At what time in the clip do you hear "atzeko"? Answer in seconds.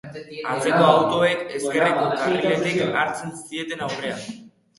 0.51-0.87